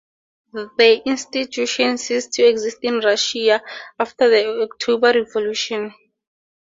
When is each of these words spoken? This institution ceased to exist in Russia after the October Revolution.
This 0.77 1.01
institution 1.05 1.95
ceased 1.99 2.33
to 2.33 2.41
exist 2.43 2.79
in 2.81 3.01
Russia 3.01 3.61
after 3.99 4.31
the 4.31 4.61
October 4.63 5.13
Revolution. 5.13 5.93